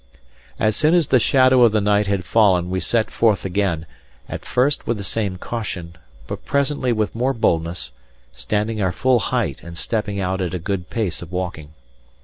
[0.57, 3.85] As soon as the shadow of the night had fallen, we set forth again,
[4.27, 7.91] at first with the same caution, but presently with more boldness,
[8.31, 11.75] standing our full height and stepping out at a good pace of walking.